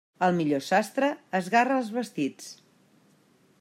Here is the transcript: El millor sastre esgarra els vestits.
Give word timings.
El 0.27 0.31
millor 0.37 0.63
sastre 0.67 1.11
esgarra 1.41 1.79
els 1.83 1.93
vestits. 1.99 2.53